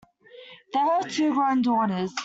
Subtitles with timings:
[0.73, 2.11] They have two grown daughters.